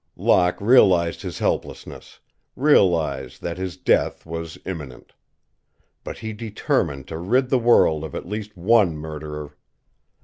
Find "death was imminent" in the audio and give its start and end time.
3.77-5.13